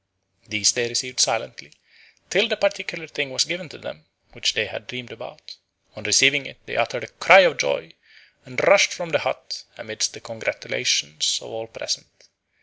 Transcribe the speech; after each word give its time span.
These 0.47 0.71
they 0.71 0.89
received 0.89 1.19
silently, 1.19 1.73
till 2.31 2.47
the 2.47 2.57
particular 2.57 3.05
thing 3.05 3.29
was 3.29 3.45
given 3.45 3.67
them 3.67 4.05
which 4.31 4.55
they 4.55 4.65
had 4.65 4.87
dreamed 4.87 5.11
about. 5.11 5.57
On 5.95 6.01
receiving 6.03 6.47
it 6.47 6.57
they 6.65 6.75
uttered 6.75 7.03
a 7.03 7.07
cry 7.19 7.41
of 7.41 7.59
joy 7.59 7.91
and 8.43 8.59
rushed 8.67 8.93
from 8.95 9.11
the 9.11 9.19
hut, 9.19 9.63
amid 9.77 9.99
the 10.01 10.19
congratulations 10.19 11.37
of 11.43 11.49
all 11.51 11.67
present. 11.67 12.27